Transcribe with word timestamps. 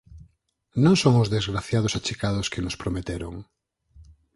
Non 0.83 0.95
son 1.01 1.13
os 1.23 1.31
desgraciados 1.35 1.93
achicados 1.99 2.47
que 2.51 2.63
nos 2.65 2.79
prometeron. 2.81 3.33